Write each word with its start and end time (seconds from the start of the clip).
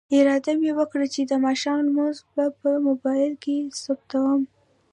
اراده 0.17 0.53
مې 0.61 0.71
وکړه 0.79 1.05
چې 1.13 1.21
د 1.25 1.33
ماښام 1.45 1.77
لمونځ 1.87 2.17
به 2.33 2.45
په 2.59 2.69
موبایل 2.87 3.33
کې 3.43 3.57
ثبتوم. 3.83 4.41